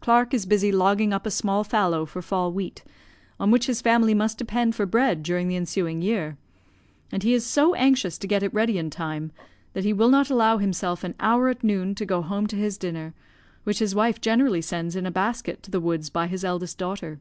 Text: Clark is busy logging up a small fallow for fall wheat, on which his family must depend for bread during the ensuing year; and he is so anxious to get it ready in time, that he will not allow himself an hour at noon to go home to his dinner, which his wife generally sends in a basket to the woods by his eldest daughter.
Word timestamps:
Clark 0.00 0.34
is 0.34 0.44
busy 0.44 0.70
logging 0.70 1.14
up 1.14 1.24
a 1.24 1.30
small 1.30 1.64
fallow 1.64 2.04
for 2.04 2.20
fall 2.20 2.52
wheat, 2.52 2.84
on 3.40 3.50
which 3.50 3.68
his 3.68 3.80
family 3.80 4.12
must 4.12 4.36
depend 4.36 4.74
for 4.74 4.84
bread 4.84 5.22
during 5.22 5.48
the 5.48 5.56
ensuing 5.56 6.02
year; 6.02 6.36
and 7.10 7.22
he 7.22 7.32
is 7.32 7.46
so 7.46 7.72
anxious 7.74 8.18
to 8.18 8.26
get 8.26 8.42
it 8.42 8.52
ready 8.52 8.76
in 8.76 8.90
time, 8.90 9.32
that 9.72 9.82
he 9.84 9.94
will 9.94 10.10
not 10.10 10.28
allow 10.28 10.58
himself 10.58 11.04
an 11.04 11.14
hour 11.20 11.48
at 11.48 11.64
noon 11.64 11.94
to 11.94 12.04
go 12.04 12.20
home 12.20 12.46
to 12.46 12.56
his 12.56 12.76
dinner, 12.76 13.14
which 13.64 13.78
his 13.78 13.94
wife 13.94 14.20
generally 14.20 14.60
sends 14.60 14.94
in 14.94 15.06
a 15.06 15.10
basket 15.10 15.62
to 15.62 15.70
the 15.70 15.80
woods 15.80 16.10
by 16.10 16.26
his 16.26 16.44
eldest 16.44 16.76
daughter. 16.76 17.18